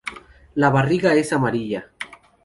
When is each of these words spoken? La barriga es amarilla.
La 0.55 0.71
barriga 0.71 1.13
es 1.13 1.31
amarilla. 1.31 1.91